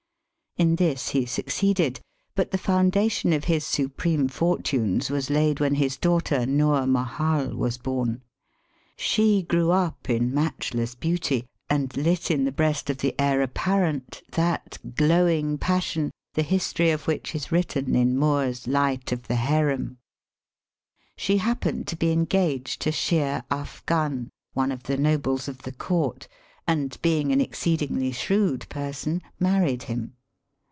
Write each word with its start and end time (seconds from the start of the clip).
In 0.57 0.75
this 0.75 1.09
he 1.09 1.25
succeeded, 1.25 2.01
but 2.35 2.51
the 2.51 2.57
foun 2.57 2.91
dation 2.91 3.33
of 3.33 3.45
his 3.45 3.65
supreme 3.65 4.27
fortunes 4.27 5.09
was 5.09 5.29
laid 5.29 5.61
when 5.61 5.75
his 5.75 5.95
daughter 5.95 6.45
Noor 6.45 6.85
Mahal 6.85 7.55
was 7.55 7.77
born. 7.77 8.21
She 8.97 9.43
Digitized 9.43 9.47
by 9.47 9.47
VjOOQIC 9.47 9.47
282 9.47 9.47
EAST 9.47 9.47
BY 9.47 9.47
WEST. 9.47 9.47
grew 9.47 9.71
up 9.71 10.09
in 10.29 10.33
matchless 10.33 10.95
beauty, 10.95 11.45
and 11.69 11.97
lit 11.97 12.29
in 12.29 12.43
the 12.43 12.51
breast 12.51 12.89
of 12.89 12.97
the 12.97 13.15
heir 13.17 13.41
apparent 13.41 14.21
that 14.31 14.77
glowing 14.93 15.57
passion 15.57 16.11
the 16.33 16.43
history 16.43 16.91
of 16.91 17.07
which 17.07 17.33
is 17.33 17.47
written^ 17.47 17.95
in 17.95 18.17
Moore's 18.17 18.65
^' 18.65 18.67
Light 18.71 19.13
of 19.13 19.29
the 19.29 19.35
Harem." 19.37 19.97
She 21.15 21.37
happened 21.37 21.87
to 21.87 21.95
be 21.95 22.11
engaged 22.11 22.81
to 22.81 22.91
Sheer 22.91 23.45
Afgan, 23.49 24.27
one 24.53 24.73
of 24.73 24.83
the 24.83 24.97
nobles 24.97 25.47
of 25.47 25.61
the 25.61 25.71
court, 25.71 26.27
and 26.67 27.01
being 27.01 27.31
an 27.31 27.39
exceedingly 27.39 28.11
shrewd 28.11 28.67
person 28.67 29.21
married 29.39 29.83
him. 29.83 30.15